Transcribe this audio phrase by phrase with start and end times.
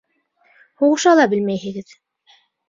[0.83, 1.93] Һуғыша ла белмәйһегеҙ.